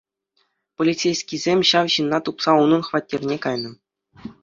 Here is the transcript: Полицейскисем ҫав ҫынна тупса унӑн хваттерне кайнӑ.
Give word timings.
Полицейскисем 0.81 1.59
ҫав 1.73 1.85
ҫынна 1.99 2.17
тупса 2.31 2.51
унӑн 2.65 2.81
хваттерне 2.91 3.37
кайнӑ. 3.49 3.71